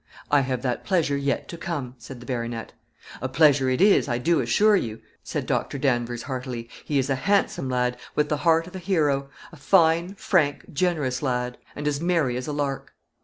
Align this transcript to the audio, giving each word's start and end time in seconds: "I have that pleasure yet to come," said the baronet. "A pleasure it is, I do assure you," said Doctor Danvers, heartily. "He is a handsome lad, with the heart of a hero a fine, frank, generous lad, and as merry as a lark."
"I 0.31 0.41
have 0.41 0.63
that 0.63 0.83
pleasure 0.83 1.15
yet 1.15 1.47
to 1.49 1.57
come," 1.59 1.93
said 1.99 2.19
the 2.19 2.25
baronet. 2.25 2.73
"A 3.21 3.29
pleasure 3.29 3.69
it 3.69 3.79
is, 3.81 4.07
I 4.09 4.17
do 4.17 4.39
assure 4.39 4.75
you," 4.75 4.99
said 5.23 5.45
Doctor 5.45 5.77
Danvers, 5.77 6.23
heartily. 6.23 6.69
"He 6.83 6.97
is 6.97 7.07
a 7.07 7.13
handsome 7.15 7.69
lad, 7.69 7.97
with 8.15 8.27
the 8.27 8.37
heart 8.37 8.65
of 8.65 8.75
a 8.75 8.79
hero 8.79 9.29
a 9.51 9.57
fine, 9.57 10.15
frank, 10.15 10.73
generous 10.73 11.21
lad, 11.21 11.59
and 11.75 11.87
as 11.87 12.01
merry 12.01 12.35
as 12.35 12.47
a 12.47 12.51
lark." 12.51 12.95